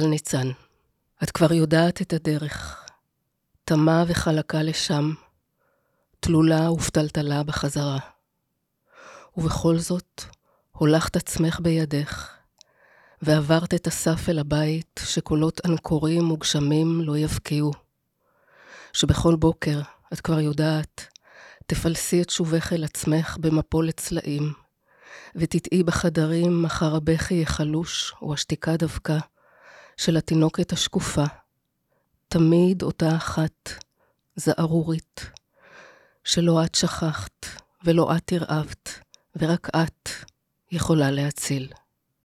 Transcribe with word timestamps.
טל 0.00 0.06
ניצן, 0.06 0.50
את 1.22 1.30
כבר 1.30 1.52
יודעת 1.52 2.02
את 2.02 2.12
הדרך, 2.12 2.86
תמה 3.64 4.04
וחלקה 4.06 4.62
לשם, 4.62 5.12
תלולה 6.20 6.72
ופתלתלה 6.72 7.42
בחזרה. 7.42 7.98
ובכל 9.36 9.78
זאת, 9.78 10.22
הולכת 10.72 11.16
עצמך 11.16 11.60
בידך, 11.60 12.30
ועברת 13.22 13.74
את 13.74 13.86
הסף 13.86 14.28
אל 14.28 14.38
הבית 14.38 15.00
שקולות 15.04 15.60
אנקורים 15.66 16.30
וגשמים 16.30 17.00
לא 17.00 17.18
יבקיעו. 17.18 17.72
שבכל 18.92 19.36
בוקר, 19.36 19.80
את 20.12 20.20
כבר 20.20 20.40
יודעת, 20.40 21.06
תפלסי 21.66 22.22
את 22.22 22.30
שובך 22.30 22.72
אל 22.72 22.84
עצמך 22.84 23.36
במפולת 23.40 23.96
צלעים, 23.96 24.52
ותטעי 25.36 25.82
בחדרים 25.82 26.64
אחר 26.64 26.96
הבכי 26.96 27.42
החלוש 27.42 28.14
או 28.22 28.34
השתיקה 28.34 28.76
דווקא 28.76 29.18
של 29.98 30.16
התינוקת 30.16 30.72
השקופה, 30.72 31.24
תמיד 32.28 32.82
אותה 32.82 33.16
אחת, 33.16 33.70
זערורית, 34.36 35.20
שלא 36.24 36.64
את 36.64 36.74
שכחת 36.74 37.46
ולא 37.84 38.16
את 38.16 38.32
הרעבת, 38.32 38.88
ורק 39.36 39.68
את 39.68 40.08
יכולה 40.72 41.10
להציל. 41.10 41.72